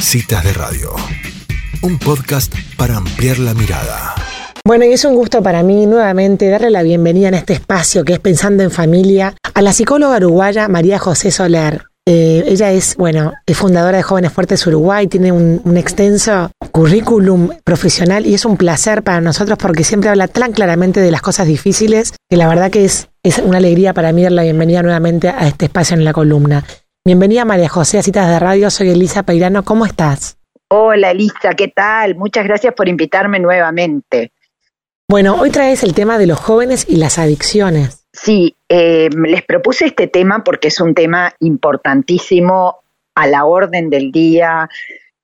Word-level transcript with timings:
Citas 0.00 0.44
de 0.44 0.52
Radio, 0.52 0.94
un 1.82 1.98
podcast 1.98 2.54
para 2.76 2.96
ampliar 2.96 3.38
la 3.38 3.52
mirada. 3.52 4.14
Bueno, 4.64 4.84
y 4.84 4.92
es 4.92 5.04
un 5.04 5.14
gusto 5.14 5.42
para 5.42 5.62
mí 5.62 5.86
nuevamente 5.86 6.48
darle 6.48 6.70
la 6.70 6.82
bienvenida 6.82 7.28
en 7.28 7.34
este 7.34 7.54
espacio 7.54 8.04
que 8.04 8.14
es 8.14 8.18
Pensando 8.18 8.62
en 8.62 8.70
Familia 8.70 9.34
a 9.54 9.62
la 9.62 9.72
psicóloga 9.72 10.16
uruguaya 10.16 10.68
María 10.68 10.98
José 10.98 11.30
Soler. 11.30 11.84
Eh, 12.06 12.44
ella 12.46 12.70
es, 12.70 12.96
bueno, 12.96 13.34
es 13.44 13.56
fundadora 13.56 13.98
de 13.98 14.02
Jóvenes 14.02 14.32
Fuertes 14.32 14.66
Uruguay, 14.66 15.08
tiene 15.08 15.32
un, 15.32 15.76
extenso 15.76 16.50
currículum 16.72 17.50
profesional 17.64 18.24
y 18.24 18.34
es 18.34 18.44
un 18.44 18.56
placer 18.56 19.02
para 19.02 19.20
nosotros 19.20 19.58
porque 19.58 19.84
siempre 19.84 20.08
habla 20.10 20.28
tan 20.28 20.52
claramente 20.52 21.00
de 21.00 21.10
las 21.10 21.22
cosas 21.22 21.46
difíciles 21.46 22.14
que 22.30 22.36
la 22.36 22.48
verdad 22.48 22.70
que 22.70 22.84
es, 22.84 23.08
es 23.22 23.38
una 23.38 23.58
alegría 23.58 23.92
para 23.92 24.12
mí 24.12 24.22
dar 24.22 24.32
la 24.32 24.42
bienvenida 24.42 24.82
nuevamente 24.82 25.28
a 25.28 25.46
este 25.48 25.66
espacio 25.66 25.96
en 25.96 26.04
la 26.04 26.12
columna. 26.12 26.64
Bienvenida 27.04 27.44
María 27.44 27.68
José 27.68 27.98
a 27.98 28.02
Citas 28.02 28.28
de 28.28 28.38
Radio, 28.38 28.70
soy 28.70 28.90
Elisa 28.90 29.22
Peirano, 29.22 29.64
¿cómo 29.64 29.86
estás? 29.86 30.36
Hola 30.68 31.12
Elisa, 31.12 31.54
¿qué 31.56 31.68
tal? 31.68 32.16
Muchas 32.16 32.44
gracias 32.44 32.74
por 32.74 32.88
invitarme 32.88 33.40
nuevamente. 33.40 34.32
Bueno, 35.08 35.36
hoy 35.40 35.50
traes 35.50 35.82
el 35.84 35.94
tema 35.94 36.18
de 36.18 36.26
los 36.26 36.38
jóvenes 36.38 36.84
y 36.86 36.96
las 36.96 37.18
adicciones. 37.18 38.04
Sí, 38.12 38.56
eh, 38.68 39.08
les 39.10 39.42
propuse 39.42 39.86
este 39.86 40.06
tema 40.06 40.44
porque 40.44 40.68
es 40.68 40.80
un 40.80 40.94
tema 40.94 41.32
importantísimo 41.40 42.80
a 43.14 43.26
la 43.26 43.46
orden 43.46 43.88
del 43.88 44.12
día. 44.12 44.68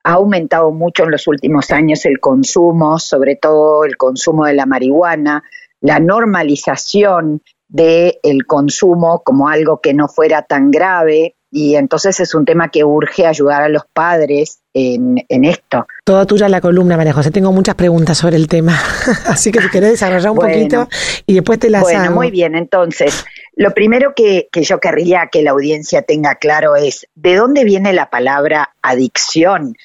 Ha 0.05 0.13
aumentado 0.13 0.71
mucho 0.71 1.05
en 1.05 1.11
los 1.11 1.27
últimos 1.29 1.71
años 1.71 2.07
el 2.07 2.19
consumo, 2.19 2.99
sobre 2.99 3.37
todo 3.37 3.85
el 3.85 3.99
consumo 3.99 4.47
de 4.47 4.55
la 4.55 4.65
marihuana, 4.65 5.43
la 5.81 6.01
normalización 6.01 7.43
del 7.69 8.15
el 8.23 8.47
consumo 8.47 9.23
como 9.23 9.49
algo 9.49 9.81
que 9.83 9.93
no 9.93 10.09
fuera 10.09 10.43
tan 10.43 10.71
grave, 10.71 11.37
y 11.57 11.77
entonces 11.77 12.19
es 12.19 12.35
un 12.35 12.45
tema 12.45 12.69
que 12.69 12.83
urge 12.83 13.29
ayudar 13.29 13.63
a 13.63 13.69
los 13.69 13.85
padres 13.93 14.59
en, 14.75 15.25
esto. 15.29 15.87
Toda 16.03 16.27
tuya 16.27 16.49
la 16.49 16.61
columna, 16.61 16.97
María 16.97 17.13
José. 17.13 17.31
Tengo 17.31 17.53
muchas 17.53 17.77
preguntas 17.77 18.19
sobre 18.19 18.35
el 18.35 18.49
tema, 18.49 18.77
así 19.27 19.53
que 19.53 19.63
si 19.63 19.71
querés 19.71 19.93
desarrollar 19.93 20.33
un 20.33 20.39
poquito 20.39 20.89
y 21.27 21.35
después 21.35 21.61
te 21.61 21.71
las 21.71 21.83
Bueno, 21.83 22.11
muy 22.11 22.33
bien. 22.33 22.57
Entonces, 22.57 23.25
lo 23.55 23.73
primero 23.73 24.15
que, 24.17 24.49
que 24.51 24.65
yo 24.65 24.81
querría 24.81 25.29
que 25.31 25.43
la 25.43 25.53
audiencia 25.53 26.03
tenga 26.03 26.35
claro 26.35 26.75
es, 26.75 27.07
¿de 27.15 27.37
dónde 27.37 27.63
viene 27.63 27.93
la 27.93 28.11
palabra 28.11 28.75
adicción? 28.83 29.77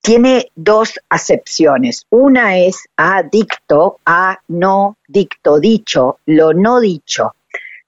Tiene 0.00 0.50
dos 0.54 0.98
acepciones. 1.10 2.06
Una 2.08 2.56
es 2.56 2.88
adicto, 2.96 3.98
a 4.06 4.38
no 4.48 4.96
dicto, 5.06 5.60
dicho, 5.60 6.20
lo 6.24 6.54
no 6.54 6.80
dicho 6.80 7.34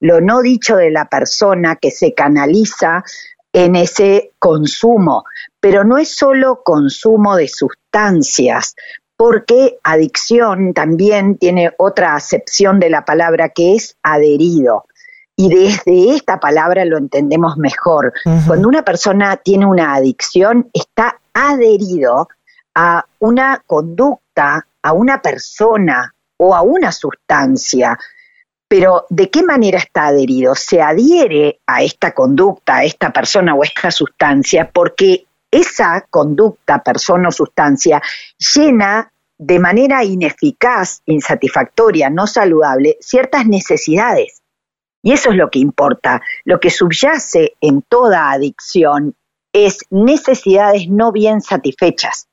lo 0.01 0.19
no 0.19 0.41
dicho 0.41 0.75
de 0.75 0.91
la 0.91 1.05
persona 1.05 1.77
que 1.77 1.91
se 1.91 2.13
canaliza 2.13 3.03
en 3.53 3.75
ese 3.75 4.31
consumo, 4.39 5.23
pero 5.59 5.83
no 5.83 5.97
es 5.97 6.15
solo 6.15 6.63
consumo 6.63 7.35
de 7.35 7.47
sustancias, 7.47 8.75
porque 9.15 9.77
adicción 9.83 10.73
también 10.73 11.37
tiene 11.37 11.71
otra 11.77 12.15
acepción 12.15 12.79
de 12.79 12.89
la 12.89 13.05
palabra 13.05 13.49
que 13.49 13.75
es 13.75 13.95
adherido. 14.01 14.85
Y 15.35 15.49
desde 15.49 16.15
esta 16.15 16.39
palabra 16.39 16.83
lo 16.85 16.97
entendemos 16.97 17.57
mejor. 17.57 18.13
Cuando 18.47 18.67
una 18.67 18.83
persona 18.83 19.37
tiene 19.37 19.65
una 19.65 19.93
adicción, 19.93 20.69
está 20.73 21.19
adherido 21.33 22.27
a 22.73 23.05
una 23.19 23.61
conducta, 23.65 24.65
a 24.81 24.93
una 24.93 25.21
persona 25.21 26.13
o 26.37 26.55
a 26.55 26.61
una 26.61 26.91
sustancia 26.91 27.97
pero 28.71 29.05
¿de 29.09 29.29
qué 29.29 29.43
manera 29.43 29.79
está 29.79 30.07
adherido? 30.07 30.55
Se 30.55 30.81
adhiere 30.81 31.59
a 31.67 31.83
esta 31.83 32.13
conducta, 32.13 32.77
a 32.77 32.83
esta 32.85 33.11
persona 33.11 33.53
o 33.53 33.63
a 33.63 33.65
esta 33.65 33.91
sustancia, 33.91 34.71
porque 34.71 35.25
esa 35.51 36.07
conducta, 36.09 36.81
persona 36.81 37.27
o 37.27 37.31
sustancia, 37.33 38.01
llena 38.55 39.11
de 39.37 39.59
manera 39.59 40.05
ineficaz, 40.05 41.01
insatisfactoria, 41.05 42.09
no 42.09 42.27
saludable, 42.27 42.95
ciertas 43.01 43.45
necesidades. 43.45 44.41
Y 45.03 45.11
eso 45.11 45.31
es 45.31 45.35
lo 45.35 45.49
que 45.49 45.59
importa. 45.59 46.21
Lo 46.45 46.61
que 46.61 46.69
subyace 46.69 47.55
en 47.59 47.81
toda 47.81 48.31
adicción 48.31 49.15
es 49.51 49.79
necesidades 49.89 50.87
no 50.87 51.11
bien 51.11 51.41
satisfechas. 51.41 52.29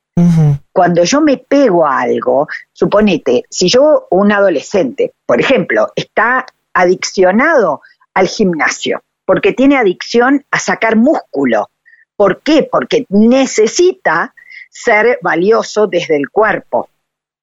Cuando 0.71 1.03
yo 1.03 1.21
me 1.21 1.37
pego 1.37 1.85
a 1.85 2.01
algo, 2.01 2.47
suponete, 2.71 3.43
si 3.49 3.69
yo, 3.69 4.07
un 4.11 4.31
adolescente, 4.31 5.13
por 5.25 5.39
ejemplo, 5.39 5.91
está 5.95 6.45
adiccionado 6.73 7.81
al 8.13 8.27
gimnasio, 8.27 9.01
porque 9.25 9.53
tiene 9.53 9.77
adicción 9.77 10.45
a 10.51 10.59
sacar 10.59 10.95
músculo. 10.95 11.69
¿Por 12.15 12.41
qué? 12.41 12.67
Porque 12.69 13.05
necesita 13.09 14.33
ser 14.69 15.19
valioso 15.21 15.87
desde 15.87 16.15
el 16.15 16.29
cuerpo. 16.29 16.89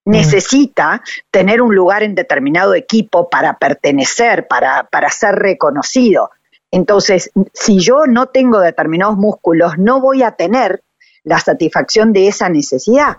Necesita 0.04 1.02
tener 1.30 1.60
un 1.60 1.74
lugar 1.74 2.02
en 2.04 2.14
determinado 2.14 2.74
equipo 2.74 3.28
para 3.28 3.58
pertenecer, 3.58 4.46
para, 4.46 4.84
para 4.84 5.10
ser 5.10 5.34
reconocido. 5.34 6.30
Entonces, 6.70 7.30
si 7.52 7.80
yo 7.80 8.06
no 8.06 8.26
tengo 8.26 8.60
determinados 8.60 9.16
músculos, 9.16 9.78
no 9.78 10.00
voy 10.00 10.22
a 10.22 10.32
tener 10.32 10.82
la 11.26 11.40
satisfacción 11.40 12.12
de 12.12 12.28
esa 12.28 12.48
necesidad. 12.48 13.18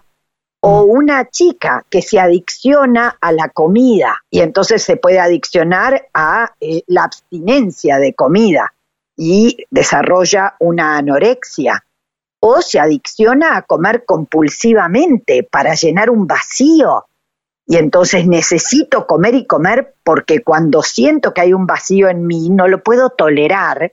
O 0.62 0.88
mm. 0.88 0.90
una 0.90 1.30
chica 1.30 1.86
que 1.90 2.02
se 2.02 2.20
adicciona 2.20 3.18
a 3.22 3.32
la 3.32 3.50
comida 3.50 4.24
y 4.32 4.40
entonces 4.40 4.82
se 4.82 4.98
puede 4.98 5.20
adiccionar 5.20 6.08
a 6.14 6.54
eh, 6.60 6.82
la 6.88 7.04
abstinencia 7.04 8.00
de 8.00 8.14
comida 8.14 8.74
y 9.16 9.58
desarrolla 9.70 10.56
una 10.60 10.98
anorexia. 10.98 11.84
O 12.40 12.62
se 12.62 12.80
adicciona 12.80 13.58
a 13.58 13.64
comer 13.64 14.06
compulsivamente 14.06 15.44
para 15.44 15.74
llenar 15.74 16.10
un 16.10 16.28
vacío. 16.28 17.06
Y 17.66 17.76
entonces 17.76 18.26
necesito 18.26 19.06
comer 19.06 19.36
y 19.36 19.46
comer 19.46 19.96
porque 20.04 20.42
cuando 20.44 20.82
siento 20.82 21.34
que 21.34 21.42
hay 21.42 21.54
un 21.54 21.66
vacío 21.66 22.08
en 22.08 22.26
mí 22.26 22.50
no 22.50 22.68
lo 22.68 22.82
puedo 22.82 23.10
tolerar 23.10 23.92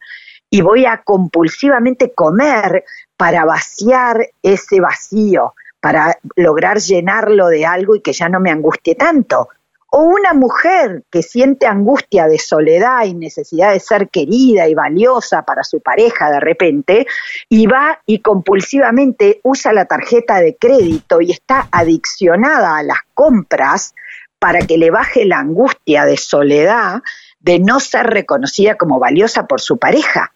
y 0.54 0.60
voy 0.60 0.86
a 0.86 0.98
compulsivamente 0.98 2.12
comer 2.12 2.84
para 3.16 3.44
vaciar 3.44 4.28
ese 4.40 4.78
vacío, 4.78 5.54
para 5.80 6.16
lograr 6.36 6.78
llenarlo 6.78 7.48
de 7.48 7.66
algo 7.66 7.96
y 7.96 8.00
que 8.00 8.12
ya 8.12 8.28
no 8.28 8.38
me 8.38 8.52
angustie 8.52 8.94
tanto. 8.94 9.48
O 9.90 10.02
una 10.02 10.32
mujer 10.32 11.02
que 11.10 11.24
siente 11.24 11.66
angustia 11.66 12.28
de 12.28 12.38
soledad 12.38 13.04
y 13.04 13.14
necesidad 13.14 13.72
de 13.72 13.80
ser 13.80 14.10
querida 14.10 14.68
y 14.68 14.74
valiosa 14.74 15.42
para 15.42 15.64
su 15.64 15.80
pareja 15.80 16.30
de 16.30 16.38
repente, 16.38 17.06
y 17.48 17.66
va 17.66 17.98
y 18.06 18.20
compulsivamente 18.20 19.40
usa 19.42 19.72
la 19.72 19.86
tarjeta 19.86 20.36
de 20.36 20.54
crédito 20.54 21.20
y 21.20 21.32
está 21.32 21.66
adiccionada 21.72 22.76
a 22.76 22.84
las 22.84 23.00
compras 23.12 23.92
para 24.38 24.60
que 24.60 24.78
le 24.78 24.92
baje 24.92 25.24
la 25.24 25.40
angustia 25.40 26.04
de 26.04 26.16
soledad 26.16 27.02
de 27.40 27.58
no 27.58 27.80
ser 27.80 28.06
reconocida 28.06 28.76
como 28.76 29.00
valiosa 29.00 29.48
por 29.48 29.60
su 29.60 29.78
pareja. 29.78 30.30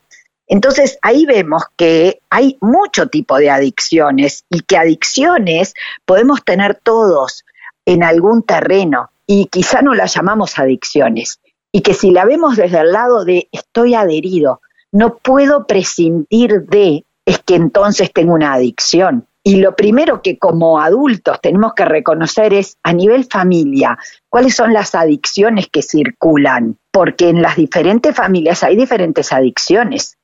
Entonces 0.49 0.99
ahí 1.03 1.27
vemos 1.27 1.65
que 1.77 2.21
hay 2.31 2.57
mucho 2.61 3.09
tipo 3.09 3.37
de 3.37 3.51
adicciones 3.51 4.45
y 4.51 4.61
que 4.61 4.77
adicciones 4.77 5.75
podemos 6.05 6.43
tener 6.45 6.75
todos 6.75 7.45
en 7.85 8.03
algún 8.03 8.43
terreno 8.43 9.11
y 9.27 9.47
quizá 9.47 9.83
no 9.83 9.95
las 9.95 10.15
llamamos 10.15 10.59
adicciones 10.59 11.41
y 11.73 11.83
que 11.83 11.95
si 11.95 12.11
la 12.11 12.25
vemos 12.25 12.57
desde 12.57 12.81
el 12.81 12.93
lado 12.93 13.25
de 13.25 13.49
estoy 13.53 13.95
adherido, 13.95 14.61
no 14.93 15.19
puedo 15.19 15.67
prescindir 15.67 16.63
de, 16.63 17.05
es 17.27 17.39
que 17.41 17.55
entonces 17.55 18.13
tengo 18.13 18.35
una 18.35 18.55
adicción. 18.55 19.27
Y 19.45 19.57
lo 19.57 19.77
primero 19.77 20.21
que 20.21 20.39
como 20.39 20.81
adultos 20.81 21.41
tenemos 21.41 21.73
que 21.75 21.85
reconocer 21.85 22.53
es 22.53 22.77
a 22.83 22.93
nivel 22.93 23.25
familia, 23.25 23.99
cuáles 24.29 24.55
son 24.55 24.73
las 24.75 24.95
adicciones 24.95 25.69
que 25.69 25.83
circulan, 25.83 26.77
porque 26.91 27.31
en 27.31 27.41
las 27.41 27.57
diferentes 27.57 28.15
familias 28.15 28.63
hay 28.63 28.77
diferentes 28.77 29.33
adicciones. 29.33 30.18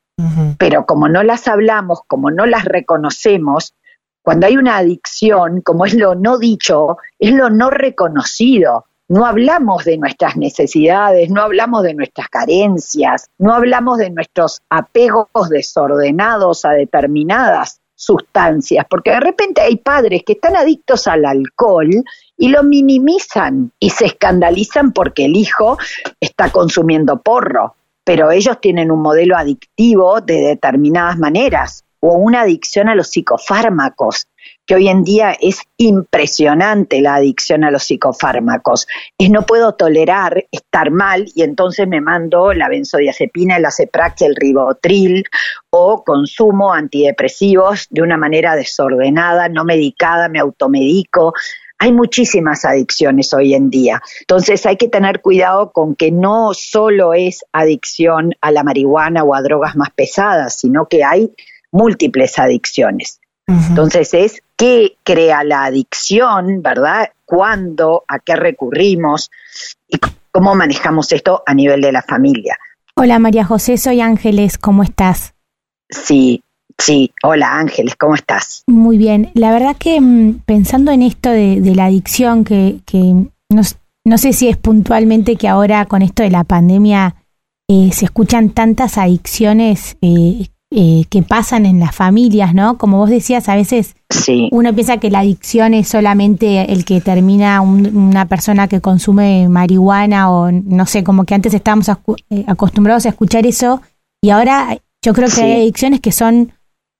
Pero 0.58 0.86
como 0.86 1.08
no 1.08 1.22
las 1.22 1.48
hablamos, 1.48 2.00
como 2.06 2.30
no 2.30 2.46
las 2.46 2.64
reconocemos, 2.64 3.74
cuando 4.22 4.46
hay 4.46 4.56
una 4.56 4.78
adicción, 4.78 5.60
como 5.60 5.84
es 5.84 5.94
lo 5.94 6.14
no 6.14 6.38
dicho, 6.38 6.98
es 7.18 7.32
lo 7.32 7.50
no 7.50 7.70
reconocido. 7.70 8.86
No 9.08 9.26
hablamos 9.26 9.84
de 9.84 9.98
nuestras 9.98 10.36
necesidades, 10.36 11.28
no 11.28 11.42
hablamos 11.42 11.82
de 11.82 11.92
nuestras 11.92 12.28
carencias, 12.28 13.28
no 13.36 13.52
hablamos 13.52 13.98
de 13.98 14.08
nuestros 14.08 14.62
apegos 14.70 15.50
desordenados 15.50 16.64
a 16.64 16.70
determinadas 16.70 17.80
sustancias, 17.94 18.86
porque 18.88 19.10
de 19.10 19.20
repente 19.20 19.60
hay 19.60 19.76
padres 19.76 20.22
que 20.24 20.32
están 20.32 20.56
adictos 20.56 21.06
al 21.06 21.26
alcohol 21.26 21.90
y 22.36 22.48
lo 22.48 22.62
minimizan 22.62 23.72
y 23.78 23.90
se 23.90 24.06
escandalizan 24.06 24.92
porque 24.92 25.26
el 25.26 25.36
hijo 25.36 25.76
está 26.18 26.50
consumiendo 26.50 27.20
porro 27.20 27.74
pero 28.04 28.30
ellos 28.30 28.60
tienen 28.60 28.90
un 28.90 29.00
modelo 29.00 29.36
adictivo 29.36 30.20
de 30.20 30.40
determinadas 30.40 31.18
maneras. 31.18 31.84
o 32.06 32.18
una 32.18 32.42
adicción 32.42 32.90
a 32.90 32.94
los 32.94 33.08
psicofármacos, 33.08 34.26
que 34.66 34.74
hoy 34.74 34.88
en 34.88 35.04
día 35.04 35.34
es 35.40 35.60
impresionante 35.78 37.00
la 37.00 37.14
adicción 37.14 37.64
a 37.64 37.70
los 37.70 37.84
psicofármacos. 37.84 38.86
Es 39.16 39.30
no 39.30 39.46
puedo 39.46 39.74
tolerar 39.74 40.46
estar 40.52 40.90
mal 40.90 41.24
y 41.34 41.42
entonces 41.42 41.88
me 41.88 42.02
mando 42.02 42.52
la 42.52 42.68
benzodiazepina, 42.68 43.56
el 43.56 43.64
aceprax, 43.64 44.20
el 44.20 44.36
ribotril 44.36 45.24
o 45.70 46.04
consumo 46.04 46.74
antidepresivos 46.74 47.86
de 47.88 48.02
una 48.02 48.18
manera 48.18 48.54
desordenada, 48.54 49.48
no 49.48 49.64
medicada, 49.64 50.28
me 50.28 50.40
automedico. 50.40 51.32
Hay 51.78 51.92
muchísimas 51.92 52.64
adicciones 52.64 53.32
hoy 53.34 53.54
en 53.54 53.70
día. 53.70 54.00
Entonces 54.20 54.64
hay 54.66 54.76
que 54.76 54.88
tener 54.88 55.20
cuidado 55.20 55.70
con 55.72 55.94
que 55.94 56.10
no 56.10 56.54
solo 56.54 57.14
es 57.14 57.44
adicción 57.52 58.34
a 58.40 58.50
la 58.50 58.62
marihuana 58.62 59.22
o 59.24 59.34
a 59.34 59.42
drogas 59.42 59.76
más 59.76 59.90
pesadas, 59.90 60.54
sino 60.54 60.86
que 60.86 61.04
hay 61.04 61.32
múltiples 61.72 62.38
adicciones. 62.38 63.20
Entonces 63.46 64.14
es 64.14 64.42
qué 64.56 64.96
crea 65.02 65.44
la 65.44 65.64
adicción, 65.64 66.62
¿verdad? 66.62 67.10
¿Cuándo? 67.26 68.04
¿A 68.08 68.18
qué 68.18 68.36
recurrimos? 68.36 69.30
¿Y 69.86 69.98
cómo 70.32 70.54
manejamos 70.54 71.12
esto 71.12 71.42
a 71.46 71.52
nivel 71.52 71.82
de 71.82 71.92
la 71.92 72.02
familia? 72.02 72.56
Hola 72.96 73.18
María 73.18 73.44
José, 73.44 73.76
soy 73.76 74.00
Ángeles, 74.00 74.56
¿cómo 74.56 74.82
estás? 74.82 75.34
Sí, 75.90 76.42
sí, 76.84 77.12
hola 77.22 77.58
Ángeles, 77.58 77.94
¿cómo 77.96 78.14
estás? 78.14 78.62
Muy 78.66 78.98
bien, 78.98 79.30
la 79.34 79.52
verdad 79.52 79.76
que 79.76 80.00
mm, 80.00 80.40
pensando 80.44 80.92
en 80.92 81.02
esto 81.02 81.30
de, 81.30 81.60
la 81.74 81.86
adicción, 81.86 82.44
que, 82.44 82.80
que 82.84 83.26
no, 83.48 84.18
sé 84.18 84.32
si 84.32 84.48
es 84.48 84.56
puntualmente 84.56 85.36
que 85.36 85.48
ahora 85.48 85.86
con 85.86 86.02
esto 86.02 86.22
de 86.22 86.30
la 86.30 86.44
pandemia 86.44 87.16
eh, 87.68 87.90
se 87.92 88.04
escuchan 88.04 88.50
tantas 88.50 88.98
adicciones 88.98 89.96
eh, 90.02 90.48
eh, 90.76 91.04
que 91.08 91.22
pasan 91.22 91.66
en 91.66 91.78
las 91.78 91.94
familias, 91.94 92.52
¿no? 92.52 92.78
Como 92.78 92.98
vos 92.98 93.08
decías, 93.08 93.48
a 93.48 93.54
veces 93.54 93.94
uno 94.50 94.74
piensa 94.74 94.96
que 94.98 95.08
la 95.08 95.20
adicción 95.20 95.72
es 95.72 95.86
solamente 95.86 96.72
el 96.72 96.84
que 96.84 97.00
termina 97.00 97.60
una 97.60 98.26
persona 98.26 98.66
que 98.66 98.80
consume 98.80 99.48
marihuana 99.48 100.32
o 100.32 100.50
no 100.50 100.86
sé, 100.86 101.04
como 101.04 101.24
que 101.24 101.34
antes 101.34 101.54
estábamos 101.54 101.88
eh, 102.28 102.44
acostumbrados 102.48 103.06
a 103.06 103.10
escuchar 103.10 103.46
eso 103.46 103.82
y 104.20 104.30
ahora 104.30 104.76
yo 105.02 105.12
creo 105.12 105.28
que 105.28 105.42
hay 105.42 105.52
adicciones 105.52 106.00
que 106.00 106.10
son 106.10 106.52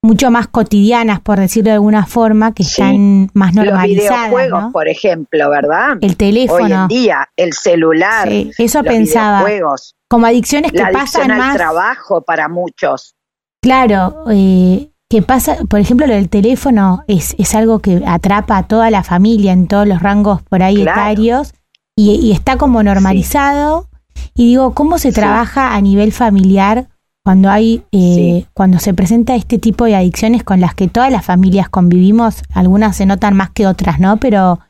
mucho 0.04 0.30
más 0.30 0.48
cotidianas, 0.48 1.20
por 1.20 1.40
decirlo 1.40 1.70
de 1.70 1.74
alguna 1.76 2.04
forma, 2.04 2.52
que 2.52 2.62
están 2.62 3.30
más 3.32 3.54
normalizadas. 3.54 4.30
Los 4.30 4.38
videojuegos, 4.38 4.72
por 4.72 4.86
ejemplo, 4.86 5.48
¿verdad? 5.48 5.96
El 6.02 6.16
teléfono. 6.18 6.64
Hoy 6.64 6.72
en 6.72 6.88
día, 6.88 7.28
el 7.36 7.54
celular. 7.54 8.28
eso 8.28 8.84
pensaba. 8.84 9.44
Videojuegos. 9.44 9.96
Como 10.08 10.26
adicciones 10.26 10.72
que 10.72 10.84
pasan 10.92 11.28
más. 11.28 11.52
al 11.52 11.56
trabajo 11.56 12.20
para 12.20 12.48
muchos. 12.48 13.14
Claro, 13.62 14.24
eh, 14.30 14.90
que 15.08 15.22
pasa, 15.22 15.56
por 15.70 15.80
ejemplo, 15.80 16.06
lo 16.06 16.14
del 16.14 16.28
teléfono 16.28 17.02
es, 17.08 17.34
es 17.38 17.54
algo 17.54 17.78
que 17.78 18.02
atrapa 18.06 18.58
a 18.58 18.68
toda 18.68 18.90
la 18.90 19.04
familia 19.04 19.52
en 19.52 19.68
todos 19.68 19.88
los 19.88 20.02
rangos 20.02 20.42
por 20.42 20.62
ahí 20.62 20.82
etarios 20.82 21.54
y, 21.96 22.30
está 22.30 22.58
como 22.58 22.82
normalizado. 22.82 23.88
Y 24.34 24.48
digo, 24.48 24.74
¿cómo 24.74 24.98
se 24.98 25.12
trabaja 25.12 25.74
a 25.74 25.80
nivel 25.80 26.12
familiar 26.12 26.88
cuando 27.24 27.50
hay, 27.50 27.82
eh, 27.90 28.44
cuando 28.52 28.78
se 28.78 28.94
presenta 28.94 29.34
este 29.34 29.58
tipo 29.58 29.86
de 29.86 29.96
adicciones 29.96 30.44
con 30.44 30.60
las 30.60 30.74
que 30.74 30.88
todas 30.88 31.10
las 31.10 31.24
familias 31.24 31.68
convivimos? 31.68 32.42
Algunas 32.54 32.96
se 32.96 33.06
notan 33.06 33.34
más 33.34 33.50
que 33.50 33.66
otras, 33.66 33.98
¿no? 33.98 34.18
Pero 34.18 34.60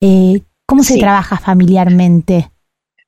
eh, 0.00 0.40
¿cómo 0.66 0.82
se 0.82 0.98
trabaja 0.98 1.38
familiarmente? 1.38 2.50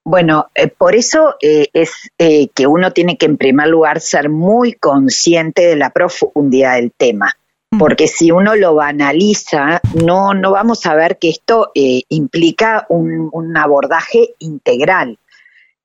Bueno, 0.06 0.50
eh, 0.54 0.68
por 0.68 0.94
eso 0.94 1.34
eh, 1.42 1.66
es 1.72 1.90
eh, 2.16 2.46
que 2.54 2.68
uno 2.68 2.92
tiene 2.92 3.18
que 3.18 3.26
en 3.26 3.36
primer 3.36 3.66
lugar 3.66 3.98
ser 3.98 4.30
muy 4.30 4.72
consciente 4.74 5.66
de 5.66 5.74
la 5.74 5.90
profundidad 5.90 6.76
del 6.76 6.92
tema, 6.92 7.34
mm. 7.72 7.78
porque 7.78 8.06
si 8.06 8.30
uno 8.30 8.54
lo 8.54 8.80
analiza, 8.80 9.80
no, 9.94 10.32
no 10.32 10.52
vamos 10.52 10.86
a 10.86 10.94
ver 10.94 11.18
que 11.18 11.30
esto 11.30 11.72
implica 11.74 12.86
un, 12.88 13.30
un, 13.32 13.56
abordaje 13.56 14.28
integral. 14.38 15.18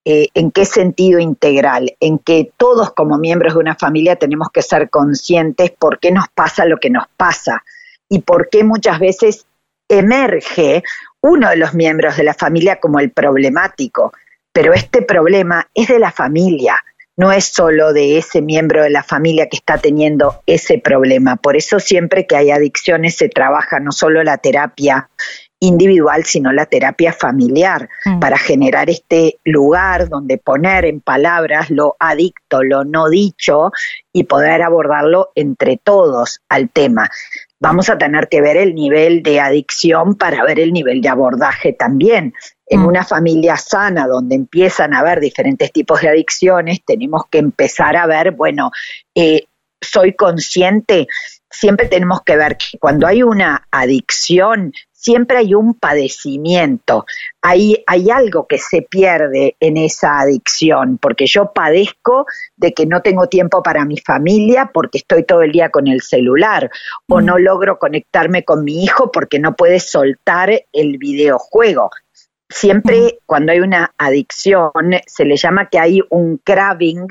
¿En 0.04 0.52
qué 0.52 0.66
sentido 0.66 1.20
integral? 1.20 1.96
En 2.00 2.18
que 2.18 2.52
todos 2.58 2.92
como 2.92 3.18
miembros 3.18 3.54
de 3.54 3.60
una 3.60 3.76
familia 3.76 4.16
tenemos 4.16 4.50
que 4.52 4.64
ser 4.64 4.90
conscientes 4.90 5.72
por 5.72 6.00
qué 6.00 6.12
nos 6.12 6.26
pasa 6.34 6.66
lo 6.66 6.78
que 6.78 6.90
nos 6.90 7.06
pasa 7.18 7.64
y 8.10 8.20
por 8.20 8.50
qué 8.50 8.64
muchas 8.64 9.00
veces 9.00 9.46
emerge 9.88 10.84
uno 11.22 11.50
de 11.50 11.58
los 11.58 11.74
miembros 11.74 12.18
de 12.18 12.24
la 12.24 12.34
familia 12.34 12.80
como 12.80 13.00
el 13.00 13.12
problemático, 13.12 14.12
pero 14.52 14.74
este 14.74 15.02
problema 15.02 15.68
es 15.74 15.88
de 15.88 16.00
la 16.00 16.12
familia, 16.12 16.84
no 17.16 17.32
es 17.32 17.46
solo 17.46 17.94
de 17.94 18.18
ese 18.18 18.42
miembro 18.42 18.84
de 18.84 18.90
la 18.90 19.04
familia 19.04 19.48
que 19.48 19.58
está 19.58 19.78
teniendo 19.78 20.42
ese 20.48 20.80
problema. 20.80 21.36
Por 21.36 21.56
eso 21.56 21.80
siempre 21.80 22.26
que 22.26 22.36
hay 22.36 22.52
adicciones 22.52 23.16
se 23.18 23.30
trabaja 23.30 23.80
no 23.80 23.92
solo 23.92 24.24
la 24.24 24.38
terapia 24.38 25.10
individual, 25.62 26.26
sino 26.26 26.52
la 26.52 26.66
terapia 26.66 27.14
familiar, 27.14 27.88
mm. 28.06 28.20
para 28.20 28.38
generar 28.38 28.90
este 28.90 29.40
lugar 29.46 30.10
donde 30.10 30.38
poner 30.38 30.86
en 30.86 31.00
palabras 31.00 31.70
lo 31.70 31.96
adicto, 32.00 32.64
lo 32.64 32.84
no 32.84 33.10
dicho 33.10 33.72
y 34.12 34.26
poder 34.26 34.62
abordarlo 34.62 35.30
entre 35.36 35.78
todos 35.78 36.42
al 36.50 36.70
tema 36.70 37.10
vamos 37.62 37.90
a 37.90 37.98
tener 37.98 38.28
que 38.28 38.42
ver 38.42 38.58
el 38.58 38.74
nivel 38.74 39.22
de 39.22 39.40
adicción 39.40 40.16
para 40.16 40.44
ver 40.44 40.60
el 40.60 40.74
nivel 40.74 41.00
de 41.00 41.10
abordaje 41.10 41.74
también. 41.74 42.34
En 42.66 42.82
mm. 42.82 42.88
una 42.88 43.06
familia 43.06 43.56
sana 43.56 44.08
donde 44.08 44.36
empiezan 44.36 44.94
a 44.94 45.00
haber 45.00 45.20
diferentes 45.20 45.72
tipos 45.72 46.02
de 46.02 46.10
adicciones, 46.10 46.80
tenemos 46.84 47.24
que 47.30 47.38
empezar 47.38 47.96
a 47.96 48.08
ver, 48.08 48.32
bueno, 48.32 48.72
eh, 49.14 49.46
soy 49.80 50.14
consciente, 50.14 51.08
siempre 51.50 51.88
tenemos 51.88 52.24
que 52.24 52.36
ver 52.36 52.58
que 52.58 52.80
cuando 52.80 53.06
hay 53.06 53.22
una 53.22 53.68
adicción 53.70 54.74
siempre 55.02 55.38
hay 55.38 55.56
un 55.56 55.74
padecimiento, 55.74 57.06
hay, 57.42 57.84
hay 57.88 58.12
algo 58.12 58.46
que 58.46 58.60
se 58.60 58.84
pierde 58.84 59.56
en 59.60 59.78
esa 59.78 60.20
adicción, 60.20 61.00
porque 61.00 61.26
yo 61.26 61.52
padezco 61.54 62.28
de 62.56 62.74
que 62.74 62.86
no 62.86 63.02
tengo 63.02 63.28
tiempo 63.28 63.64
para 63.64 63.84
mi 63.84 63.98
familia 63.98 64.70
porque 64.72 65.00
estoy 65.00 65.24
todo 65.24 65.42
el 65.42 65.52
día 65.52 65.70
con 65.70 65.88
el 65.88 66.02
celular, 66.02 66.70
o 67.08 67.20
mm. 67.20 67.26
no 67.26 67.40
logro 67.40 67.80
conectarme 67.80 68.44
con 68.44 68.64
mi 68.64 68.84
hijo 68.84 69.12
porque 69.12 69.40
no 69.40 69.56
puede 69.56 69.80
soltar 69.80 70.66
el 70.72 70.98
videojuego. 71.00 71.90
Siempre 72.48 72.98
mm. 73.00 73.10
cuando 73.26 73.54
hay 73.54 73.60
una 73.62 73.94
adicción 73.98 74.72
se 75.08 75.26
le 75.26 75.36
llama 75.36 75.68
que 75.68 75.80
hay 75.80 76.00
un 76.12 76.38
craving, 76.38 77.08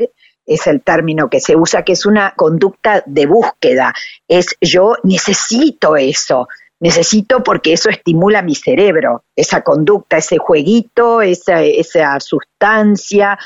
es 0.46 0.66
el 0.68 0.80
término 0.82 1.28
que 1.28 1.40
se 1.40 1.56
usa, 1.56 1.82
que 1.82 1.92
es 1.92 2.06
una 2.06 2.34
conducta 2.36 3.02
de 3.06 3.26
búsqueda, 3.26 3.94
es 4.28 4.46
yo 4.60 4.96
necesito 5.02 5.96
eso, 5.96 6.48
necesito 6.80 7.42
porque 7.44 7.74
eso 7.74 7.90
estimula 7.90 8.42
mi 8.42 8.54
cerebro, 8.54 9.24
esa 9.36 9.62
conducta, 9.62 10.16
ese 10.16 10.38
jueguito, 10.38 11.22
esa, 11.22 11.62
esa 11.62 12.18
sustancia. 12.20 13.38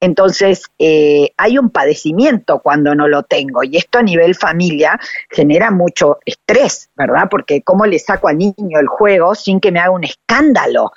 Entonces, 0.00 0.64
eh, 0.78 1.30
hay 1.36 1.58
un 1.58 1.70
padecimiento 1.70 2.60
cuando 2.60 2.94
no 2.94 3.06
lo 3.06 3.22
tengo 3.22 3.62
y 3.62 3.76
esto 3.76 3.98
a 3.98 4.02
nivel 4.02 4.34
familia 4.34 4.98
genera 5.30 5.70
mucho 5.70 6.18
estrés, 6.24 6.90
¿verdad? 6.96 7.28
Porque 7.30 7.62
¿cómo 7.62 7.86
le 7.86 7.98
saco 7.98 8.28
al 8.28 8.38
niño 8.38 8.80
el 8.80 8.88
juego 8.88 9.34
sin 9.34 9.60
que 9.60 9.70
me 9.70 9.80
haga 9.80 9.90
un 9.90 10.04
escándalo? 10.04 10.90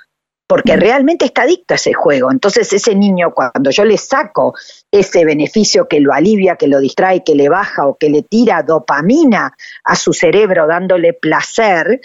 Porque 0.47 0.75
realmente 0.75 1.25
está 1.25 1.43
adicto 1.43 1.73
a 1.73 1.77
ese 1.77 1.93
juego. 1.93 2.31
Entonces 2.31 2.71
ese 2.73 2.95
niño, 2.95 3.33
cuando 3.33 3.71
yo 3.71 3.85
le 3.85 3.97
saco 3.97 4.53
ese 4.91 5.25
beneficio 5.25 5.87
que 5.87 5.99
lo 5.99 6.13
alivia, 6.13 6.55
que 6.55 6.67
lo 6.67 6.79
distrae, 6.79 7.23
que 7.23 7.35
le 7.35 7.49
baja 7.49 7.87
o 7.87 7.97
que 7.97 8.09
le 8.09 8.23
tira 8.23 8.61
dopamina 8.63 9.55
a 9.83 9.95
su 9.95 10.13
cerebro 10.13 10.67
dándole 10.67 11.13
placer, 11.13 12.01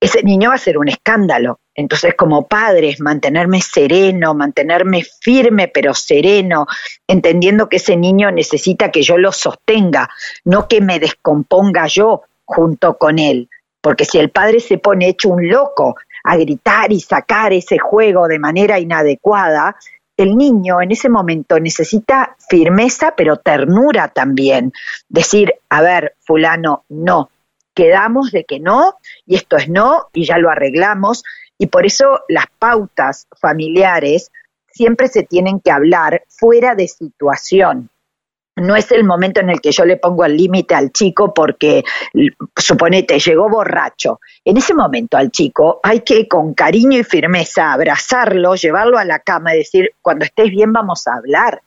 ese 0.00 0.22
niño 0.22 0.50
va 0.50 0.56
a 0.56 0.58
ser 0.58 0.78
un 0.78 0.88
escándalo. 0.88 1.58
Entonces, 1.74 2.14
como 2.14 2.46
padres, 2.46 3.00
mantenerme 3.00 3.60
sereno, 3.60 4.34
mantenerme 4.34 5.04
firme 5.20 5.68
pero 5.68 5.94
sereno, 5.94 6.66
entendiendo 7.06 7.68
que 7.68 7.76
ese 7.76 7.96
niño 7.96 8.30
necesita 8.30 8.90
que 8.90 9.02
yo 9.02 9.18
lo 9.18 9.32
sostenga, 9.32 10.08
no 10.44 10.68
que 10.68 10.80
me 10.80 10.98
descomponga 10.98 11.86
yo 11.86 12.22
junto 12.44 12.96
con 12.96 13.18
él. 13.18 13.48
Porque 13.80 14.04
si 14.04 14.18
el 14.18 14.30
padre 14.30 14.60
se 14.60 14.78
pone 14.78 15.08
hecho 15.08 15.28
un 15.28 15.48
loco 15.48 15.96
a 16.28 16.36
gritar 16.36 16.92
y 16.92 17.00
sacar 17.00 17.54
ese 17.54 17.78
juego 17.78 18.28
de 18.28 18.38
manera 18.38 18.78
inadecuada, 18.78 19.76
el 20.14 20.36
niño 20.36 20.82
en 20.82 20.90
ese 20.90 21.08
momento 21.08 21.58
necesita 21.58 22.36
firmeza, 22.50 23.14
pero 23.16 23.38
ternura 23.38 24.08
también. 24.08 24.74
Decir, 25.08 25.54
a 25.70 25.80
ver, 25.80 26.16
fulano, 26.20 26.84
no, 26.90 27.30
quedamos 27.72 28.30
de 28.30 28.44
que 28.44 28.60
no, 28.60 28.96
y 29.24 29.36
esto 29.36 29.56
es 29.56 29.70
no, 29.70 30.08
y 30.12 30.26
ya 30.26 30.36
lo 30.36 30.50
arreglamos. 30.50 31.24
Y 31.56 31.68
por 31.68 31.86
eso 31.86 32.20
las 32.28 32.46
pautas 32.58 33.26
familiares 33.40 34.30
siempre 34.70 35.08
se 35.08 35.22
tienen 35.22 35.60
que 35.60 35.70
hablar 35.70 36.24
fuera 36.28 36.74
de 36.74 36.88
situación 36.88 37.88
no 38.60 38.76
es 38.76 38.90
el 38.92 39.04
momento 39.04 39.40
en 39.40 39.50
el 39.50 39.60
que 39.60 39.72
yo 39.72 39.84
le 39.84 39.96
pongo 39.96 40.24
el 40.24 40.36
límite 40.36 40.74
al 40.74 40.92
chico 40.92 41.32
porque, 41.32 41.84
suponete, 42.56 43.18
llegó 43.18 43.48
borracho. 43.48 44.20
En 44.44 44.56
ese 44.56 44.74
momento 44.74 45.16
al 45.16 45.30
chico 45.30 45.80
hay 45.82 46.00
que 46.00 46.28
con 46.28 46.54
cariño 46.54 46.98
y 46.98 47.04
firmeza 47.04 47.72
abrazarlo, 47.72 48.54
llevarlo 48.54 48.98
a 48.98 49.04
la 49.04 49.18
cama 49.20 49.54
y 49.54 49.58
decir, 49.58 49.90
cuando 50.02 50.24
estés 50.24 50.50
bien 50.50 50.72
vamos 50.72 51.06
a 51.06 51.14
hablar, 51.14 51.62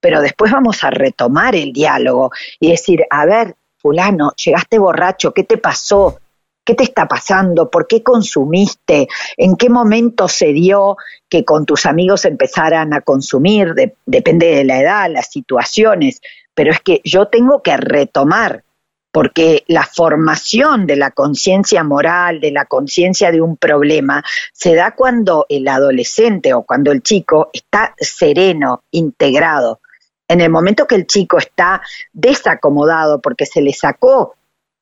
pero 0.00 0.20
después 0.20 0.52
vamos 0.52 0.84
a 0.84 0.90
retomar 0.90 1.54
el 1.54 1.72
diálogo 1.72 2.30
y 2.60 2.70
decir, 2.70 3.04
a 3.10 3.26
ver, 3.26 3.56
fulano, 3.78 4.32
llegaste 4.36 4.78
borracho, 4.78 5.32
¿qué 5.32 5.44
te 5.44 5.58
pasó? 5.58 6.18
¿Qué 6.66 6.74
te 6.74 6.82
está 6.82 7.06
pasando? 7.06 7.70
¿Por 7.70 7.86
qué 7.86 8.02
consumiste? 8.02 9.06
¿En 9.36 9.56
qué 9.56 9.70
momento 9.70 10.26
se 10.26 10.52
dio 10.52 10.96
que 11.28 11.44
con 11.44 11.64
tus 11.64 11.86
amigos 11.86 12.24
empezaran 12.24 12.92
a 12.92 13.02
consumir? 13.02 13.72
depende 14.04 14.46
de 14.46 14.64
la 14.64 14.80
edad, 14.80 15.08
las 15.08 15.30
situaciones, 15.30 16.20
pero 16.54 16.72
es 16.72 16.80
que 16.80 17.00
yo 17.04 17.28
tengo 17.28 17.62
que 17.62 17.76
retomar, 17.76 18.64
porque 19.12 19.62
la 19.68 19.84
formación 19.84 20.88
de 20.88 20.96
la 20.96 21.12
conciencia 21.12 21.84
moral, 21.84 22.40
de 22.40 22.50
la 22.50 22.64
conciencia 22.64 23.30
de 23.30 23.40
un 23.40 23.56
problema, 23.56 24.24
se 24.52 24.74
da 24.74 24.96
cuando 24.96 25.46
el 25.48 25.68
adolescente 25.68 26.52
o 26.52 26.64
cuando 26.64 26.90
el 26.90 27.00
chico 27.00 27.48
está 27.52 27.94
sereno, 27.96 28.82
integrado. 28.90 29.78
En 30.26 30.40
el 30.40 30.50
momento 30.50 30.88
que 30.88 30.96
el 30.96 31.06
chico 31.06 31.38
está 31.38 31.80
desacomodado 32.12 33.20
porque 33.20 33.46
se 33.46 33.62
le 33.62 33.72
sacó 33.72 34.34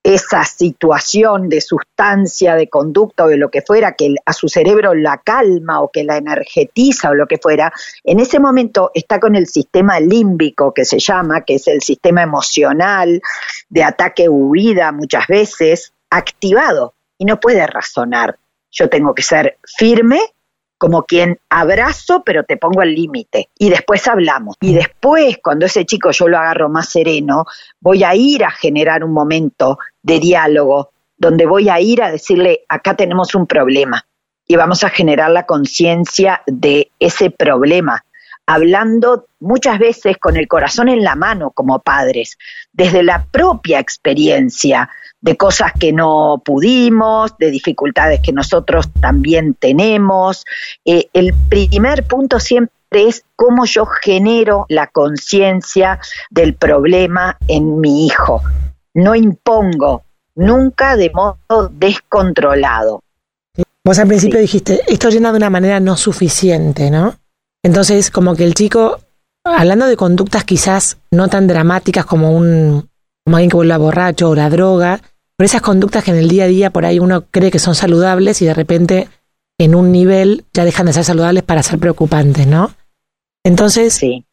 esa 0.04 0.44
situación 0.44 1.49
de 1.49 1.62
sustancia, 1.62 2.56
de 2.56 2.68
conducta 2.68 3.25
o 3.25 3.28
de 3.28 3.38
lo 3.38 3.50
que 3.50 3.62
fuera, 3.62 3.94
que 3.94 4.14
a 4.26 4.34
su 4.34 4.49
cerebro 4.49 4.92
la 4.92 5.16
calma 5.16 5.80
o 5.80 5.90
que 5.90 6.04
la 6.04 6.18
energetiza 6.18 7.08
o 7.08 7.14
lo 7.14 7.26
que 7.26 7.38
fuera, 7.38 7.73
en 8.04 8.20
ese 8.20 8.38
momento 8.38 8.90
está 8.92 9.18
con 9.18 9.34
el 9.34 9.46
sistema 9.46 9.99
límbico 9.99 10.75
que 10.75 10.84
se 10.84 10.99
llama, 10.99 11.40
que 11.40 11.54
es 11.54 11.66
el 11.68 11.80
sistema 11.80 12.23
emocional 12.23 13.23
de 13.70 13.82
ataque-huida 13.82 14.92
muchas 14.92 15.26
veces, 15.26 15.94
activado 16.11 16.92
y 17.16 17.25
no 17.25 17.40
puede 17.40 17.66
razonar. 17.66 18.37
Yo 18.70 18.90
tengo 18.90 19.14
que 19.14 19.23
ser 19.23 19.56
firme 19.64 20.20
como 20.76 21.04
quien 21.04 21.38
abrazo, 21.49 22.23
pero 22.26 22.44
te 22.44 22.58
pongo 22.58 22.82
el 22.82 22.94
límite. 22.94 23.49
Y 23.58 23.70
después 23.70 24.06
hablamos. 24.06 24.56
Y 24.61 24.75
después, 24.75 25.38
cuando 25.42 25.64
ese 25.64 25.87
chico 25.87 26.11
yo 26.11 26.28
lo 26.28 26.37
agarro 26.37 26.68
más 26.68 26.90
sereno, 26.90 27.46
voy 27.80 28.04
a 28.04 28.14
ir 28.14 28.44
a 28.44 28.50
generar 28.50 29.02
un 29.02 29.12
momento 29.12 29.78
de 30.04 30.20
diálogo, 30.20 30.90
donde 31.16 31.46
voy 31.46 31.68
a 31.68 31.80
ir 31.80 32.00
a 32.00 32.12
decirle, 32.12 32.61
acá 32.68 32.94
tenemos 32.94 33.34
un 33.34 33.49
problema. 33.49 34.06
Y 34.46 34.54
vamos 34.54 34.84
a 34.84 34.90
generar 34.90 35.30
la 35.30 35.46
conciencia 35.46 36.42
de 36.46 36.92
ese 37.00 37.30
problema 37.30 38.04
hablando 38.46 39.26
muchas 39.40 39.78
veces 39.78 40.18
con 40.18 40.37
el 40.37 40.49
corazón 40.49 40.88
en 40.88 41.02
la 41.02 41.14
mano 41.14 41.50
como 41.50 41.80
padres, 41.80 42.38
desde 42.73 43.02
la 43.02 43.25
propia 43.30 43.78
experiencia 43.78 44.90
de 45.20 45.37
cosas 45.37 45.73
que 45.78 45.92
no 45.92 46.42
pudimos, 46.44 47.37
de 47.38 47.50
dificultades 47.50 48.20
que 48.20 48.32
nosotros 48.32 48.90
también 49.00 49.54
tenemos. 49.54 50.44
Eh, 50.84 51.08
el 51.14 51.34
primer 51.49 52.04
punto 52.04 52.38
siempre 52.38 52.75
es 52.92 53.25
cómo 53.34 53.64
yo 53.64 53.87
genero 53.87 54.66
la 54.68 54.88
conciencia 54.88 55.99
del 56.30 56.54
problema 56.54 57.38
en 57.49 57.80
mi 57.80 58.06
hijo. 58.06 58.42
No 58.94 59.14
impongo, 59.14 60.04
nunca 60.34 60.96
de 60.96 61.10
modo 61.10 61.68
descontrolado. 61.72 63.00
Vos 63.84 63.98
al 63.98 64.08
principio 64.08 64.40
dijiste, 64.40 64.80
esto 64.86 65.10
llena 65.10 65.30
de 65.30 65.36
una 65.36 65.50
manera 65.50 65.78
no 65.78 65.96
suficiente, 65.96 66.90
¿no? 66.90 67.16
Entonces, 67.62 68.10
como 68.10 68.34
que 68.34 68.44
el 68.44 68.54
chico, 68.54 69.00
hablando 69.44 69.86
de 69.86 69.96
conductas 69.96 70.44
quizás 70.44 70.98
no 71.10 71.28
tan 71.28 71.46
dramáticas 71.46 72.06
como 72.06 72.32
un 72.32 72.88
como 73.24 73.36
alguien 73.36 73.50
que 73.50 73.56
vuelve 73.56 73.76
borracho 73.78 74.30
o 74.30 74.34
la 74.34 74.50
droga, 74.50 75.00
pero 75.36 75.46
esas 75.46 75.62
conductas 75.62 76.04
que 76.04 76.10
en 76.10 76.18
el 76.18 76.28
día 76.28 76.44
a 76.44 76.48
día 76.48 76.70
por 76.70 76.84
ahí 76.84 76.98
uno 76.98 77.24
cree 77.30 77.50
que 77.50 77.58
son 77.58 77.74
saludables 77.74 78.42
y 78.42 78.44
de 78.44 78.54
repente 78.54 79.08
en 79.58 79.74
un 79.74 79.92
nivel 79.92 80.44
ya 80.52 80.64
dejan 80.64 80.86
de 80.86 80.92
ser 80.92 81.04
saludables 81.04 81.42
para 81.42 81.62
ser 81.62 81.78
preocupantes, 81.78 82.46
¿no? 82.46 82.74
Entonces, 83.44 83.94
sí. 83.94 84.26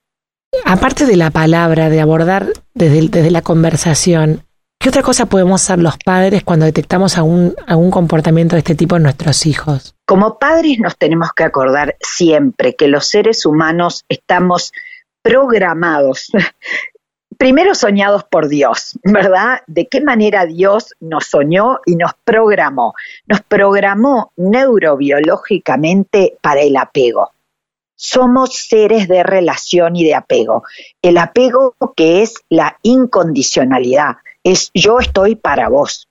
aparte 0.66 1.06
de 1.06 1.16
la 1.16 1.30
palabra, 1.30 1.90
de 1.90 2.02
abordar 2.02 2.52
desde, 2.74 3.08
desde 3.08 3.32
la 3.32 3.42
conversación, 3.42 4.44
¿qué 4.82 4.90
otra 4.90 5.04
cosa 5.04 5.28
podemos 5.28 5.62
hacer 5.62 5.80
los 5.80 5.98
padres 5.98 6.44
cuando 6.44 6.66
detectamos 6.66 7.18
algún, 7.18 7.56
algún 7.68 7.92
comportamiento 7.92 8.56
de 8.56 8.60
este 8.60 8.76
tipo 8.76 8.98
en 8.98 9.04
nuestros 9.04 9.46
hijos? 9.46 9.96
Como 10.06 10.40
padres 10.40 10.80
nos 10.80 10.98
tenemos 10.98 11.30
que 11.36 11.44
acordar 11.44 11.96
siempre 12.00 12.76
que 12.76 12.88
los 12.88 13.08
seres 13.08 13.46
humanos 13.46 14.06
estamos 14.10 14.74
programados, 15.22 16.32
primero 17.38 17.76
soñados 17.76 18.24
por 18.24 18.48
Dios, 18.48 18.98
¿verdad? 19.04 19.60
¿De 19.68 19.88
qué 19.88 20.02
manera 20.02 20.48
Dios 20.48 20.96
nos 21.00 21.28
soñó 21.28 21.80
y 21.86 21.96
nos 21.96 22.14
programó? 22.26 22.96
Nos 23.28 23.42
programó 23.42 24.32
neurobiológicamente 24.36 26.38
para 26.42 26.62
el 26.62 26.76
apego. 26.76 27.32
Somos 27.96 28.56
seres 28.56 29.08
de 29.08 29.22
relación 29.22 29.96
y 29.96 30.04
de 30.04 30.16
apego. 30.16 30.64
El 31.04 31.20
apego 31.20 31.76
que 31.96 32.24
es 32.24 32.34
la 32.50 32.80
incondicionalidad, 32.82 34.16
es 34.44 34.72
yo 34.74 35.00
estoy 35.00 35.36
para 35.36 35.70
vos. 35.70 36.08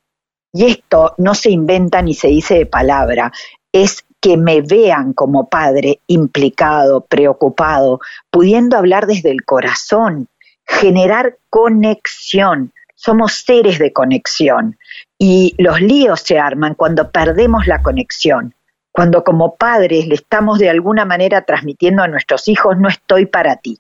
Y 0.53 0.67
esto 0.67 1.15
no 1.19 1.35
se 1.35 1.51
inventa 1.51 2.03
ni 2.03 2.15
se 2.15 2.29
dice 2.29 2.55
de 2.55 2.67
palabra, 2.67 3.33
es 3.73 4.05
que 4.21 4.37
me 4.37 4.61
vean 4.61 5.13
como 5.13 5.49
padre 5.49 6.01
implicado, 6.07 7.03
preocupado, 7.03 8.01
pudiendo 8.31 8.77
hablar 8.77 9.07
desde 9.07 9.31
el 9.31 9.45
corazón, 9.45 10.29
generar 10.67 11.39
conexión. 11.49 12.73
Somos 12.95 13.33
seres 13.33 13.79
de 13.79 13.93
conexión 13.93 14.79
y 15.19 15.55
los 15.57 15.81
líos 15.81 16.21
se 16.21 16.39
arman 16.39 16.75
cuando 16.75 17.11
perdemos 17.11 17.67
la 17.67 17.83
conexión, 17.83 18.55
cuando 18.93 19.25
como 19.25 19.57
padres 19.57 20.07
le 20.07 20.17
estamos 20.17 20.59
de 20.59 20.69
alguna 20.69 21.07
manera 21.07 21.43
transmitiendo 21.43 22.03
a 22.03 22.09
nuestros 22.09 22.47
hijos 22.49 22.77
no 22.79 22.89
estoy 22.89 23.25
para 23.25 23.57
ti. 23.57 23.79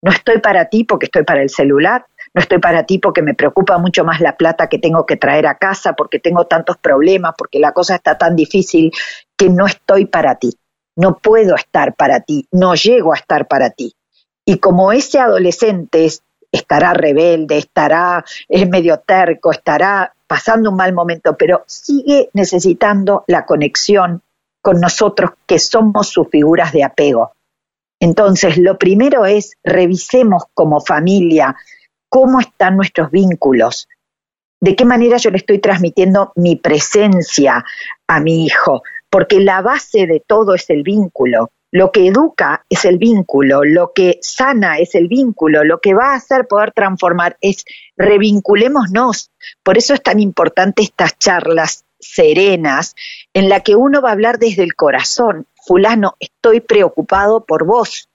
No 0.00 0.10
estoy 0.10 0.38
para 0.38 0.66
ti 0.66 0.84
porque 0.84 1.06
estoy 1.06 1.24
para 1.24 1.42
el 1.42 1.50
celular, 1.50 2.06
no 2.34 2.40
estoy 2.40 2.58
para 2.58 2.84
ti 2.84 2.98
porque 2.98 3.22
me 3.22 3.34
preocupa 3.34 3.78
mucho 3.78 4.04
más 4.04 4.20
la 4.20 4.36
plata 4.36 4.68
que 4.68 4.78
tengo 4.78 5.06
que 5.06 5.16
traer 5.16 5.46
a 5.46 5.56
casa, 5.56 5.92
porque 5.92 6.18
tengo 6.18 6.46
tantos 6.46 6.76
problemas, 6.76 7.34
porque 7.38 7.60
la 7.60 7.72
cosa 7.72 7.94
está 7.94 8.18
tan 8.18 8.34
difícil 8.34 8.90
que 9.36 9.48
no 9.48 9.66
estoy 9.66 10.06
para 10.06 10.34
ti, 10.34 10.52
no 10.96 11.18
puedo 11.18 11.54
estar 11.54 11.94
para 11.94 12.20
ti, 12.20 12.48
no 12.50 12.74
llego 12.74 13.12
a 13.12 13.16
estar 13.16 13.46
para 13.46 13.70
ti. 13.70 13.94
Y 14.44 14.58
como 14.58 14.92
ese 14.92 15.20
adolescente 15.20 16.08
estará 16.50 16.92
rebelde, 16.92 17.56
estará 17.56 18.24
es 18.48 18.68
medio 18.68 18.98
terco, 18.98 19.52
estará 19.52 20.12
pasando 20.26 20.70
un 20.70 20.76
mal 20.76 20.92
momento, 20.92 21.36
pero 21.36 21.62
sigue 21.66 22.30
necesitando 22.32 23.24
la 23.28 23.46
conexión 23.46 24.22
con 24.60 24.80
nosotros 24.80 25.32
que 25.46 25.58
somos 25.58 26.08
sus 26.08 26.28
figuras 26.28 26.72
de 26.72 26.82
apego. 26.82 27.32
Entonces, 28.00 28.58
lo 28.58 28.76
primero 28.76 29.24
es 29.24 29.52
revisemos 29.62 30.44
como 30.52 30.80
familia 30.80 31.56
cómo 32.14 32.38
están 32.38 32.76
nuestros 32.76 33.10
vínculos, 33.10 33.88
de 34.60 34.76
qué 34.76 34.84
manera 34.84 35.16
yo 35.16 35.30
le 35.30 35.38
estoy 35.38 35.58
transmitiendo 35.58 36.30
mi 36.36 36.54
presencia 36.54 37.64
a 38.06 38.20
mi 38.20 38.46
hijo, 38.46 38.84
porque 39.10 39.40
la 39.40 39.62
base 39.62 40.06
de 40.06 40.22
todo 40.24 40.54
es 40.54 40.70
el 40.70 40.84
vínculo. 40.84 41.50
Lo 41.72 41.90
que 41.90 42.06
educa 42.06 42.64
es 42.70 42.84
el 42.84 42.98
vínculo, 42.98 43.64
lo 43.64 43.90
que 43.92 44.20
sana 44.22 44.78
es 44.78 44.94
el 44.94 45.08
vínculo, 45.08 45.64
lo 45.64 45.80
que 45.80 45.92
va 45.92 46.12
a 46.12 46.14
hacer 46.14 46.46
poder 46.46 46.70
transformar 46.70 47.36
es 47.40 47.64
revinculémonos. 47.96 49.32
Por 49.64 49.76
eso 49.76 49.92
es 49.92 50.00
tan 50.00 50.20
importante 50.20 50.84
estas 50.84 51.18
charlas 51.18 51.84
serenas 51.98 52.94
en 53.32 53.48
la 53.48 53.58
que 53.58 53.74
uno 53.74 54.00
va 54.00 54.10
a 54.10 54.12
hablar 54.12 54.38
desde 54.38 54.62
el 54.62 54.76
corazón. 54.76 55.48
Fulano, 55.66 56.14
estoy 56.20 56.60
preocupado 56.60 57.44
por 57.44 57.66
vos. 57.66 58.08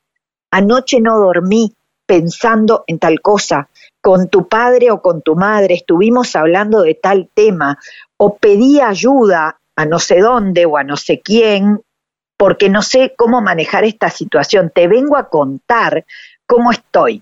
Anoche 0.52 1.02
no 1.02 1.20
dormí 1.20 1.76
pensando 2.06 2.86
en 2.88 2.98
tal 2.98 3.20
cosa 3.20 3.68
con 4.10 4.28
tu 4.28 4.48
padre 4.48 4.90
o 4.90 5.04
con 5.04 5.22
tu 5.22 5.36
madre 5.36 5.76
estuvimos 5.76 6.36
hablando 6.36 6.82
de 6.82 6.96
tal 6.96 7.30
tema 7.32 7.78
o 8.18 8.38
pedí 8.38 8.82
ayuda 8.82 9.60
a 9.76 9.86
no 9.86 10.00
sé 10.00 10.20
dónde 10.20 10.66
o 10.66 10.78
a 10.78 10.84
no 10.84 10.98
sé 10.98 11.22
quién 11.24 11.84
porque 12.36 12.70
no 12.70 12.82
sé 12.82 13.14
cómo 13.16 13.40
manejar 13.40 13.84
esta 13.84 14.10
situación, 14.10 14.72
te 14.74 14.88
vengo 14.88 15.16
a 15.16 15.30
contar 15.30 16.06
cómo 16.48 16.72
estoy. 16.72 17.22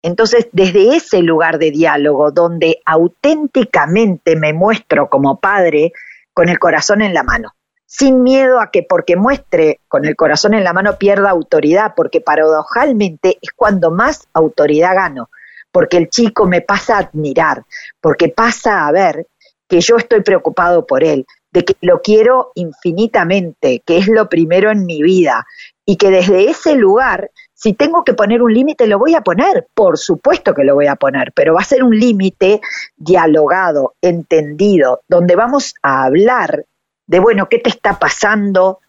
Entonces, 0.00 0.46
desde 0.52 0.94
ese 0.94 1.22
lugar 1.22 1.58
de 1.58 1.72
diálogo, 1.72 2.30
donde 2.30 2.80
auténticamente 2.86 4.36
me 4.36 4.52
muestro 4.52 5.08
como 5.10 5.40
padre 5.40 5.90
con 6.32 6.48
el 6.48 6.60
corazón 6.60 7.02
en 7.02 7.14
la 7.14 7.24
mano, 7.24 7.56
sin 7.84 8.22
miedo 8.22 8.60
a 8.60 8.70
que 8.70 8.84
porque 8.84 9.16
muestre 9.16 9.80
con 9.88 10.04
el 10.04 10.14
corazón 10.14 10.54
en 10.54 10.62
la 10.62 10.72
mano 10.72 10.98
pierda 10.98 11.30
autoridad, 11.30 11.94
porque 11.96 12.20
paradojalmente 12.20 13.38
es 13.42 13.50
cuando 13.50 13.90
más 13.90 14.28
autoridad 14.34 14.94
gano 14.94 15.30
porque 15.76 15.98
el 15.98 16.08
chico 16.08 16.46
me 16.46 16.62
pasa 16.62 16.96
a 16.96 17.00
admirar, 17.00 17.62
porque 18.00 18.30
pasa 18.30 18.86
a 18.86 18.92
ver 18.92 19.26
que 19.68 19.82
yo 19.82 19.98
estoy 19.98 20.22
preocupado 20.22 20.86
por 20.86 21.04
él, 21.04 21.26
de 21.52 21.66
que 21.66 21.76
lo 21.82 22.00
quiero 22.00 22.50
infinitamente, 22.54 23.82
que 23.84 23.98
es 23.98 24.08
lo 24.08 24.26
primero 24.26 24.70
en 24.70 24.86
mi 24.86 25.02
vida, 25.02 25.46
y 25.84 25.96
que 25.96 26.10
desde 26.10 26.48
ese 26.48 26.76
lugar, 26.76 27.30
si 27.52 27.74
tengo 27.74 28.04
que 28.04 28.14
poner 28.14 28.40
un 28.40 28.54
límite, 28.54 28.86
lo 28.86 28.98
voy 28.98 29.14
a 29.16 29.20
poner, 29.20 29.66
por 29.74 29.98
supuesto 29.98 30.54
que 30.54 30.64
lo 30.64 30.74
voy 30.74 30.86
a 30.86 30.96
poner, 30.96 31.30
pero 31.34 31.52
va 31.52 31.60
a 31.60 31.64
ser 31.64 31.84
un 31.84 31.94
límite 31.94 32.62
dialogado, 32.96 33.96
entendido, 34.00 35.02
donde 35.06 35.36
vamos 35.36 35.74
a 35.82 36.04
hablar 36.04 36.64
de, 37.06 37.18
bueno, 37.18 37.50
¿qué 37.50 37.58
te 37.58 37.68
está 37.68 37.98
pasando? 37.98 38.80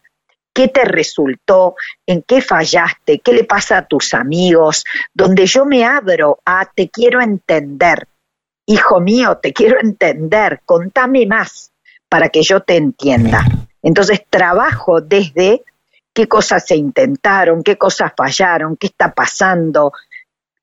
Qué 0.58 0.70
te 0.70 0.86
resultó, 0.86 1.76
en 2.08 2.24
qué 2.24 2.42
fallaste, 2.42 3.20
qué 3.20 3.32
le 3.32 3.44
pasa 3.44 3.78
a 3.78 3.86
tus 3.86 4.16
amigos, 4.16 4.86
donde 5.14 5.46
yo 5.46 5.68
me 5.68 5.86
abro 5.86 6.40
a 6.46 6.66
te 6.66 6.90
quiero 6.90 7.22
entender. 7.22 8.08
hijo 8.66 9.00
mío, 9.00 9.38
te 9.38 9.54
quiero 9.54 9.80
entender, 9.80 10.62
contame 10.66 11.28
más 11.28 11.72
para 12.10 12.30
que 12.30 12.42
yo 12.42 12.62
te 12.62 12.76
entienda. 12.76 13.46
Entonces 13.84 14.24
trabajo 14.28 15.00
desde 15.00 15.62
qué 16.12 16.28
cosas 16.28 16.66
se 16.66 16.76
intentaron, 16.76 17.62
qué 17.62 17.78
cosas 17.78 18.12
fallaron, 18.18 18.78
qué 18.78 18.88
está 18.88 19.14
pasando. 19.14 19.92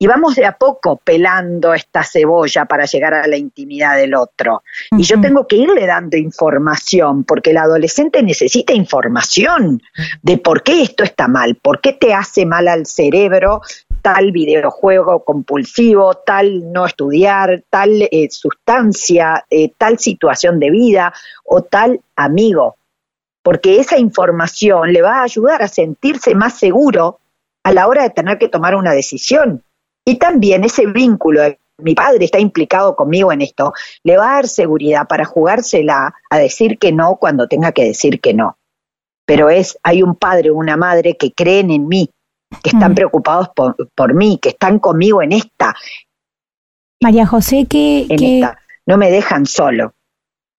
Y 0.04 0.06
vamos 0.06 0.34
de 0.34 0.44
a 0.44 0.58
poco 0.58 0.96
pelando 0.96 1.72
esta 1.72 2.04
cebolla 2.04 2.66
para 2.66 2.84
llegar 2.84 3.14
a 3.14 3.26
la 3.26 3.38
intimidad 3.38 3.96
del 3.96 4.14
otro. 4.14 4.62
Y 4.90 5.02
yo 5.02 5.18
tengo 5.18 5.46
que 5.46 5.56
irle 5.56 5.86
dando 5.86 6.18
información, 6.18 7.24
porque 7.24 7.52
el 7.52 7.56
adolescente 7.56 8.22
necesita 8.22 8.74
información 8.74 9.80
de 10.20 10.36
por 10.36 10.62
qué 10.62 10.82
esto 10.82 11.04
está 11.04 11.26
mal, 11.26 11.54
por 11.54 11.80
qué 11.80 11.94
te 11.94 12.12
hace 12.12 12.44
mal 12.44 12.68
al 12.68 12.84
cerebro 12.84 13.62
tal 14.02 14.30
videojuego 14.30 15.24
compulsivo, 15.24 16.16
tal 16.16 16.70
no 16.70 16.84
estudiar, 16.84 17.64
tal 17.70 18.02
eh, 18.02 18.28
sustancia, 18.30 19.46
eh, 19.48 19.72
tal 19.78 19.98
situación 19.98 20.60
de 20.60 20.70
vida 20.70 21.14
o 21.44 21.62
tal 21.62 21.98
amigo, 22.14 22.76
porque 23.42 23.80
esa 23.80 23.96
información 23.96 24.92
le 24.92 25.00
va 25.00 25.20
a 25.20 25.22
ayudar 25.22 25.62
a 25.62 25.68
sentirse 25.68 26.34
más 26.34 26.58
seguro 26.58 27.20
a 27.62 27.72
la 27.72 27.88
hora 27.88 28.02
de 28.02 28.10
tener 28.10 28.36
que 28.36 28.50
tomar 28.50 28.74
una 28.74 28.92
decisión. 28.92 29.62
Y 30.04 30.16
también 30.16 30.64
ese 30.64 30.86
vínculo 30.86 31.42
de 31.42 31.58
mi 31.78 31.94
padre 31.94 32.24
está 32.24 32.38
implicado 32.38 32.94
conmigo 32.94 33.32
en 33.32 33.42
esto, 33.42 33.72
le 34.02 34.16
va 34.16 34.30
a 34.30 34.34
dar 34.34 34.48
seguridad 34.48 35.06
para 35.08 35.24
jugársela 35.24 36.14
a 36.30 36.38
decir 36.38 36.78
que 36.78 36.92
no 36.92 37.16
cuando 37.16 37.48
tenga 37.48 37.72
que 37.72 37.84
decir 37.84 38.20
que 38.20 38.34
no. 38.34 38.58
Pero 39.26 39.50
es, 39.50 39.78
hay 39.82 40.02
un 40.02 40.14
padre 40.14 40.50
o 40.50 40.56
una 40.56 40.76
madre 40.76 41.16
que 41.16 41.32
creen 41.32 41.70
en 41.70 41.88
mí, 41.88 42.10
que 42.62 42.70
están 42.70 42.92
mm. 42.92 42.94
preocupados 42.94 43.48
por, 43.94 44.14
mí, 44.14 44.38
que 44.40 44.50
están 44.50 44.78
conmigo 44.78 45.22
en 45.22 45.32
esta. 45.32 45.74
María 47.02 47.26
José, 47.26 47.66
que, 47.66 48.06
no 48.86 48.98
me 48.98 49.10
dejan 49.10 49.46
solo. 49.46 49.94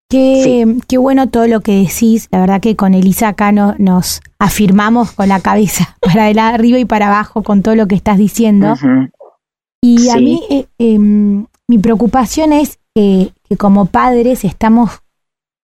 Qué, 0.10 0.78
qué, 0.88 0.98
bueno 0.98 1.30
todo 1.30 1.48
lo 1.48 1.62
que 1.62 1.84
decís. 1.84 2.28
La 2.32 2.40
verdad 2.40 2.62
que 2.62 2.76
con 2.76 2.94
Elisa 2.94 3.30
acá 3.30 3.52
nos 3.52 4.22
afirmamos 4.38 5.12
con 5.12 5.30
la 5.30 5.40
cabeza 5.40 5.98
para 6.02 6.28
arriba 6.48 6.78
y 6.80 6.86
para 6.86 7.08
abajo 7.08 7.44
con 7.44 7.62
todo 7.64 7.76
lo 7.76 7.88
que 7.88 7.96
estás 7.96 8.18
diciendo. 8.18 8.76
Y 9.86 10.10
a 10.10 10.16
mí 10.16 10.42
eh, 10.50 10.66
em, 10.78 11.46
mi 11.68 11.78
preocupación 11.78 12.54
es 12.54 12.80
que 12.94 13.32
como 13.58 13.86
padres 13.88 14.46
estamos 14.46 14.92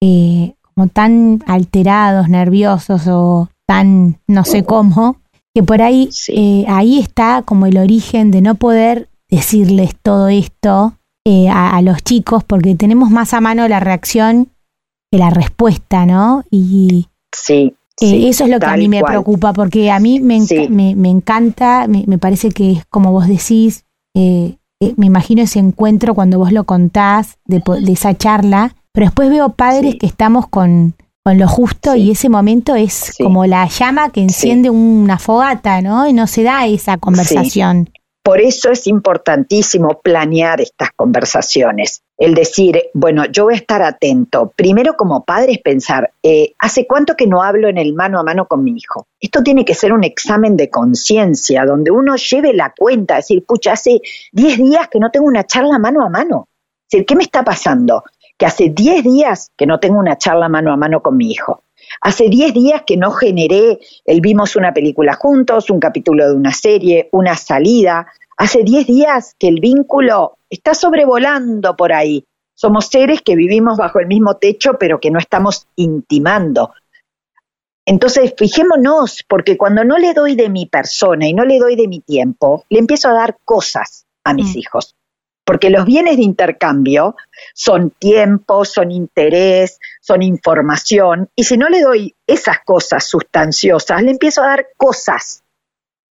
eh, 0.01 0.54
como 0.75 0.88
tan 0.88 1.44
alterados, 1.48 2.30
nerviosos 2.30 3.08
o 3.08 3.50
tan 3.68 4.20
no 4.28 4.44
sé 4.44 4.63
cómo, 4.63 5.18
que 5.54 5.63
por 5.63 5.82
ahí, 5.82 6.10
eh, 6.30 6.66
ahí 6.68 7.00
está 7.00 7.44
como 7.44 7.66
el 7.66 7.78
origen 7.78 8.32
de 8.32 8.42
no 8.42 8.56
poder 8.56 9.10
decirles 9.30 9.96
todo 10.01 10.30
esto 10.30 10.94
eh, 11.25 11.50
a, 11.50 11.82
los 11.82 12.04
chicos, 12.04 12.44
porque 12.44 12.75
tenemos 12.75 13.10
más 13.10 13.34
a 13.34 13.42
mano 13.42 13.68
la 13.68 13.80
reacción 13.80 14.50
que 15.12 15.20
la 15.20 15.30
respuesta, 15.30 16.06
¿no? 16.06 16.44
Y 16.50 17.08
sí, 17.32 17.75
eh, 18.01 18.30
eso 18.30 18.46
es 18.46 18.50
lo 18.50 18.60
que 18.60 18.66
a 18.66 18.78
mí 18.78 18.88
me 18.88 19.04
preocupa, 19.04 19.54
porque 19.54 19.92
a 19.92 20.00
mí 20.00 20.20
me, 20.20 20.40
me, 20.70 21.10
encanta, 21.10 21.88
me, 21.88 22.18
parece 22.18 22.51
que 22.51 22.72
es 22.72 22.86
como 22.86 23.12
vos 23.12 23.28
decís, 23.28 23.86
me 24.13 25.06
imagino 25.06 25.41
ese 25.41 25.60
encuentro 25.60 26.15
cuando 26.15 26.39
vos 26.39 26.51
lo 26.51 26.63
contás, 26.63 27.38
de, 27.46 27.62
de 27.82 27.91
esa 27.91 28.18
charla, 28.18 28.75
pero 28.91 29.06
después 29.08 29.30
veo 29.30 29.53
padres 29.53 29.96
que 30.00 30.06
estamos 30.06 30.48
con 30.48 30.96
con 31.24 31.38
lo 31.38 31.48
justo 31.48 31.96
y 31.96 32.12
ese 32.12 32.30
momento 32.30 32.75
es 32.75 33.13
como 33.22 33.46
la 33.46 33.68
llama 33.68 34.10
que 34.12 34.22
enciende 34.22 34.70
una 34.70 35.20
fogata, 35.20 35.82
¿no? 35.82 36.08
Y 36.08 36.13
no 36.13 36.27
se 36.27 36.44
da 36.44 36.65
esa 36.65 36.98
conversación. 36.98 37.89
Por 38.24 38.39
eso 38.39 38.72
es 38.72 38.88
importantísimo 38.88 40.00
planear 40.03 40.62
estas 40.62 40.89
conversaciones. 40.96 42.01
El 42.22 42.36
decir, 42.36 42.80
bueno, 42.94 43.25
yo 43.25 43.46
voy 43.46 43.56
a 43.56 43.58
estar 43.58 43.82
atento. 43.82 44.54
Primero 44.56 44.94
como 44.96 45.25
padre 45.25 45.54
es 45.54 45.58
pensar, 45.58 46.12
eh, 46.22 46.54
¿hace 46.60 46.86
cuánto 46.86 47.16
que 47.16 47.25
no 47.25 47.42
hablo 47.42 47.68
en 47.68 47.80
el 47.80 47.96
mano 47.96 48.20
a 48.20 48.24
mano 48.24 48.46
con 48.46 48.63
mi 48.63 48.78
hijo? 48.78 49.08
Esto 49.20 49.42
tiene 49.42 49.66
que 49.66 49.74
ser 49.74 49.92
un 49.92 50.04
examen 50.04 50.56
de 50.56 50.70
conciencia, 50.70 51.66
donde 51.66 51.90
uno 51.90 52.16
lleve 52.18 52.54
la 52.54 52.75
cuenta, 52.78 53.16
decir, 53.16 53.44
pucha, 53.44 53.74
hace 53.74 54.01
10 54.34 54.58
días 54.58 54.88
que 54.88 55.00
no 55.00 55.10
tengo 55.10 55.25
una 55.25 55.48
charla 55.48 55.80
mano 55.80 56.06
a 56.06 56.10
mano. 56.10 56.48
Decir, 56.88 57.08
¿qué 57.08 57.16
me 57.16 57.24
está 57.24 57.44
pasando? 57.44 58.04
que 58.42 58.48
hace 58.48 58.70
10 58.70 59.04
días 59.04 59.51
que 59.56 59.68
no 59.68 59.80
tengo 59.80 60.00
una 60.00 60.18
charla 60.18 60.50
mano 60.50 60.74
a 60.74 60.75
mano 60.75 61.04
con 61.04 61.16
mi 61.16 61.30
hijo. 61.30 61.62
Hace 62.01 62.28
10 62.28 62.56
días 62.56 62.82
que 62.88 62.98
no 62.98 63.12
generé 63.12 63.79
el 64.03 64.20
vimos 64.20 64.55
una 64.55 64.74
película 64.74 65.14
juntos, 65.14 65.70
un 65.70 65.79
capítulo 65.79 66.27
de 66.27 66.36
una 66.36 66.51
serie, 66.51 67.07
una 67.12 67.36
salida. 67.36 68.07
Hace 68.38 68.64
10 68.64 68.88
días 68.88 69.36
que 69.38 69.48
el 69.48 69.60
vínculo 69.60 70.40
está 70.51 70.75
sobrevolando 70.75 71.75
por 71.75 71.92
ahí. 71.92 72.24
Somos 72.53 72.87
seres 72.87 73.24
que 73.24 73.35
vivimos 73.35 73.77
bajo 73.77 74.00
el 74.00 74.05
mismo 74.05 74.37
techo, 74.37 74.77
pero 74.79 75.00
que 75.00 75.09
no 75.09 75.18
estamos 75.18 75.68
intimando. 75.75 76.74
Entonces, 77.85 78.35
fijémonos, 78.37 79.24
porque 79.27 79.57
cuando 79.57 79.83
no 79.83 79.98
le 79.98 80.14
doy 80.14 80.35
de 80.35 80.50
mi 80.50 80.68
persona 80.68 81.27
y 81.27 81.33
no 81.33 81.44
le 81.46 81.57
doy 81.57 81.75
de 81.75 81.87
mi 81.87 82.01
tiempo, 82.01 82.66
le 82.70 82.77
empiezo 82.77 83.09
a 83.09 83.14
dar 83.14 83.37
cosas 83.44 84.05
a 84.24 84.35
mis 84.35 84.55
mm. 84.55 84.59
hijos 84.59 84.96
porque 85.51 85.70
los 85.70 85.85
bienes 85.85 86.16
de 86.16 86.24
intercambio 86.24 87.16
son 87.53 87.90
tiempo, 87.90 88.64
son 88.64 88.90
interés, 88.90 89.79
son 90.00 90.22
información, 90.22 91.29
y 91.35 91.44
si 91.44 91.57
no 91.57 91.68
le 91.68 91.81
doy 91.81 92.16
esas 92.25 92.59
cosas 92.64 93.05
sustanciosas, 93.05 94.01
le 94.01 94.11
empiezo 94.11 94.44
a 94.44 94.48
dar 94.48 94.68
cosas, 94.77 95.44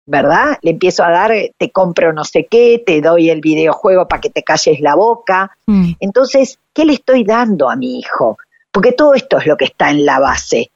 ¿verdad? 0.06 0.58
Le 0.62 0.70
empiezo 0.72 1.04
a 1.04 1.10
dar, 1.10 1.32
te 1.58 1.70
compro 1.70 2.12
no 2.12 2.24
sé 2.24 2.46
qué, 2.48 2.82
te 2.84 3.00
doy 3.00 3.28
el 3.28 3.40
videojuego 3.40 4.06
para 4.08 4.20
que 4.20 4.30
te 4.30 4.42
calles 4.42 4.80
la 4.80 4.94
boca. 4.94 5.56
Mm. 5.66 5.92
Entonces, 6.00 6.58
¿qué 6.72 6.84
le 6.84 6.94
estoy 6.94 7.24
dando 7.24 7.68
a 7.68 7.76
mi 7.76 7.98
hijo? 7.98 8.38
Porque 8.70 8.92
todo 8.92 9.14
esto 9.14 9.38
es 9.38 9.46
lo 9.46 9.56
que 9.56 9.66
está 9.66 9.90
en 9.90 10.06
la 10.06 10.20
base. 10.20 10.70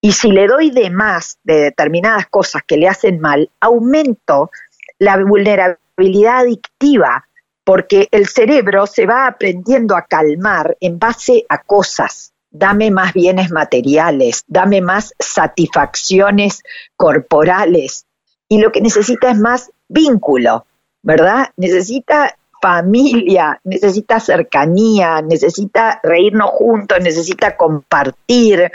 Y 0.00 0.12
si 0.12 0.32
le 0.32 0.48
doy 0.48 0.70
de 0.70 0.90
más 0.90 1.38
de 1.44 1.60
determinadas 1.60 2.26
cosas 2.26 2.62
que 2.66 2.76
le 2.76 2.88
hacen 2.88 3.20
mal, 3.20 3.50
aumento 3.60 4.50
la 4.98 5.16
vulnerabilidad 5.16 6.38
adictiva 6.38 7.24
porque 7.64 8.08
el 8.10 8.26
cerebro 8.26 8.86
se 8.86 9.06
va 9.06 9.26
aprendiendo 9.26 9.96
a 9.96 10.06
calmar 10.06 10.76
en 10.80 10.98
base 10.98 11.44
a 11.48 11.62
cosas. 11.62 12.32
Dame 12.50 12.90
más 12.90 13.12
bienes 13.12 13.50
materiales, 13.50 14.44
dame 14.46 14.80
más 14.80 15.14
satisfacciones 15.18 16.62
corporales. 16.96 18.06
Y 18.52 18.58
lo 18.58 18.70
que 18.70 18.82
necesita 18.82 19.30
es 19.30 19.38
más 19.38 19.70
vínculo, 19.88 20.66
¿verdad? 21.02 21.48
Necesita 21.56 22.36
familia, 22.60 23.58
necesita 23.64 24.20
cercanía, 24.20 25.22
necesita 25.22 25.98
reírnos 26.02 26.50
juntos, 26.50 26.98
necesita 27.00 27.56
compartir. 27.56 28.70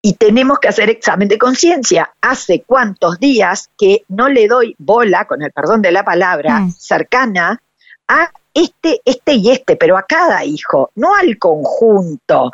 Y 0.00 0.12
tenemos 0.12 0.60
que 0.60 0.68
hacer 0.68 0.90
examen 0.90 1.26
de 1.26 1.38
conciencia. 1.38 2.12
Hace 2.20 2.62
cuántos 2.64 3.18
días 3.18 3.68
que 3.76 4.04
no 4.06 4.28
le 4.28 4.46
doy 4.46 4.76
bola, 4.78 5.24
con 5.24 5.42
el 5.42 5.50
perdón 5.50 5.82
de 5.82 5.90
la 5.90 6.04
palabra, 6.04 6.60
mm. 6.60 6.70
cercana 6.70 7.60
a 8.06 8.30
este, 8.54 9.00
este 9.04 9.34
y 9.34 9.50
este, 9.50 9.74
pero 9.74 9.98
a 9.98 10.04
cada 10.04 10.44
hijo, 10.44 10.92
no 10.94 11.16
al 11.16 11.36
conjunto, 11.36 12.52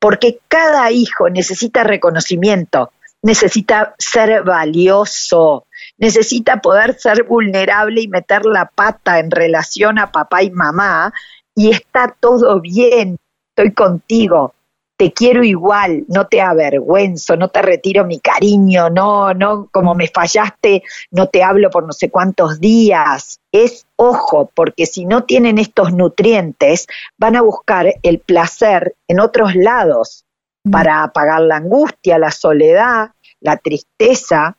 porque 0.00 0.40
cada 0.48 0.90
hijo 0.90 1.30
necesita 1.30 1.84
reconocimiento, 1.84 2.90
necesita 3.22 3.94
ser 3.98 4.42
valioso, 4.42 5.65
necesita 5.98 6.60
poder 6.60 6.98
ser 6.98 7.24
vulnerable 7.24 8.00
y 8.02 8.08
meter 8.08 8.44
la 8.44 8.70
pata 8.74 9.18
en 9.18 9.30
relación 9.30 9.98
a 9.98 10.12
papá 10.12 10.42
y 10.42 10.50
mamá, 10.50 11.12
y 11.54 11.70
está 11.70 12.14
todo 12.20 12.60
bien, 12.60 13.18
estoy 13.50 13.72
contigo, 13.72 14.54
te 14.96 15.12
quiero 15.12 15.44
igual, 15.44 16.04
no 16.08 16.26
te 16.26 16.40
avergüenzo, 16.40 17.36
no 17.36 17.48
te 17.48 17.60
retiro 17.60 18.06
mi 18.06 18.18
cariño, 18.18 18.88
no, 18.88 19.34
no, 19.34 19.68
como 19.70 19.94
me 19.94 20.08
fallaste, 20.08 20.82
no 21.10 21.28
te 21.28 21.42
hablo 21.42 21.70
por 21.70 21.86
no 21.86 21.92
sé 21.92 22.10
cuántos 22.10 22.60
días. 22.60 23.40
Es 23.52 23.86
ojo, 23.96 24.50
porque 24.54 24.86
si 24.86 25.04
no 25.04 25.24
tienen 25.24 25.58
estos 25.58 25.92
nutrientes, 25.92 26.86
van 27.18 27.36
a 27.36 27.42
buscar 27.42 27.94
el 28.02 28.20
placer 28.20 28.94
en 29.06 29.20
otros 29.20 29.54
lados 29.54 30.24
mm. 30.64 30.70
para 30.70 31.02
apagar 31.02 31.42
la 31.42 31.56
angustia, 31.56 32.18
la 32.18 32.30
soledad, 32.30 33.10
la 33.40 33.58
tristeza, 33.58 34.56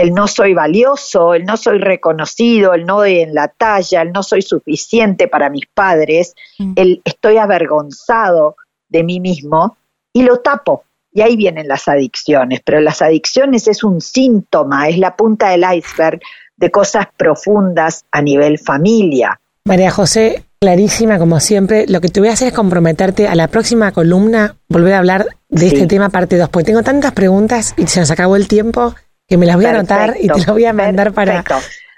el 0.00 0.14
no 0.14 0.26
soy 0.26 0.54
valioso, 0.54 1.34
el 1.34 1.44
no 1.44 1.58
soy 1.58 1.76
reconocido, 1.76 2.72
el 2.72 2.86
no 2.86 3.00
doy 3.00 3.20
en 3.20 3.34
la 3.34 3.48
talla, 3.48 4.00
el 4.00 4.12
no 4.12 4.22
soy 4.22 4.40
suficiente 4.40 5.28
para 5.28 5.50
mis 5.50 5.66
padres, 5.74 6.34
mm. 6.58 6.72
el 6.76 7.02
estoy 7.04 7.36
avergonzado 7.36 8.56
de 8.88 9.04
mí 9.04 9.20
mismo 9.20 9.76
y 10.14 10.22
lo 10.22 10.38
tapo. 10.38 10.84
Y 11.12 11.20
ahí 11.20 11.36
vienen 11.36 11.68
las 11.68 11.86
adicciones, 11.86 12.62
pero 12.64 12.80
las 12.80 13.02
adicciones 13.02 13.68
es 13.68 13.84
un 13.84 14.00
síntoma, 14.00 14.88
es 14.88 14.96
la 14.96 15.16
punta 15.16 15.50
del 15.50 15.66
iceberg 15.70 16.20
de 16.56 16.70
cosas 16.70 17.06
profundas 17.14 18.06
a 18.10 18.22
nivel 18.22 18.58
familia. 18.58 19.38
María 19.66 19.90
José, 19.90 20.44
clarísima 20.60 21.18
como 21.18 21.40
siempre. 21.40 21.86
Lo 21.88 22.00
que 22.00 22.08
te 22.08 22.20
voy 22.20 22.30
a 22.30 22.32
hacer 22.32 22.48
es 22.48 22.54
comprometerte 22.54 23.28
a 23.28 23.34
la 23.34 23.48
próxima 23.48 23.92
columna, 23.92 24.56
volver 24.66 24.94
a 24.94 24.98
hablar 24.98 25.26
de 25.50 25.66
este 25.66 25.86
tema 25.86 26.08
parte 26.08 26.38
2, 26.38 26.48
porque 26.48 26.64
tengo 26.64 26.82
tantas 26.82 27.12
preguntas 27.12 27.74
y 27.76 27.86
se 27.86 28.00
nos 28.00 28.10
acabó 28.10 28.36
el 28.36 28.48
tiempo 28.48 28.94
que 29.30 29.36
me 29.36 29.46
las 29.46 29.54
voy 29.56 29.64
a 29.64 29.70
anotar 29.70 30.16
y 30.20 30.26
te 30.26 30.38
las 30.38 30.46
voy 30.46 30.64
a 30.64 30.72
mandar 30.72 31.12
para, 31.12 31.44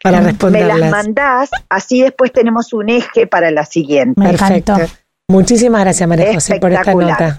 para 0.02 0.20
Me 0.20 0.26
responderlas. 0.28 0.78
las 0.78 0.90
mandás, 0.90 1.50
así 1.70 2.02
después 2.02 2.30
tenemos 2.30 2.74
un 2.74 2.90
eje 2.90 3.26
para 3.26 3.50
la 3.50 3.64
siguiente. 3.64 4.20
Me 4.20 4.28
Perfecto. 4.28 4.76
Muchísimas 5.28 5.80
gracias, 5.80 6.06
María 6.06 6.34
José, 6.34 6.60
por 6.60 6.72
esta 6.72 6.92
nota. 6.92 7.38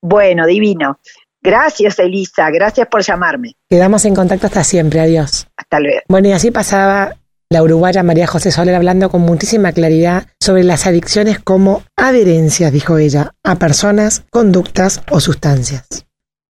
Bueno, 0.00 0.46
divino. 0.46 0.98
Gracias, 1.42 1.98
Elisa. 1.98 2.48
Gracias 2.50 2.88
por 2.88 3.02
llamarme. 3.02 3.52
Quedamos 3.68 4.04
en 4.06 4.14
contacto 4.14 4.46
hasta 4.46 4.64
siempre. 4.64 5.00
Adiós. 5.00 5.46
Hasta 5.56 5.78
luego. 5.78 6.00
Bueno, 6.08 6.28
y 6.28 6.32
así 6.32 6.50
pasaba 6.50 7.16
la 7.50 7.62
uruguaya 7.62 8.02
María 8.02 8.26
José 8.26 8.50
Soler 8.50 8.74
hablando 8.74 9.10
con 9.10 9.20
muchísima 9.20 9.72
claridad 9.72 10.26
sobre 10.40 10.64
las 10.64 10.86
adicciones 10.86 11.38
como 11.38 11.82
adherencias, 11.96 12.72
dijo 12.72 12.96
ella, 12.98 13.32
a 13.44 13.56
personas, 13.56 14.24
conductas 14.30 15.02
o 15.10 15.20
sustancias. 15.20 16.05